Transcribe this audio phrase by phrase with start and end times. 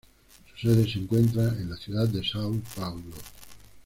[0.55, 3.03] Su sede se encuentra en la ciudad de São Paulo.